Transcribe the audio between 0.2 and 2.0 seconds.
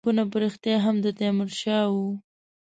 په ریشتیا هم د تیمورشاه